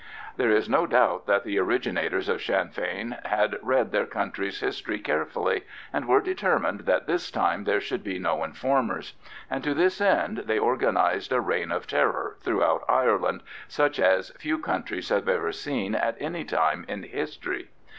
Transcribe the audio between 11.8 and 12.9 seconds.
Terror" throughout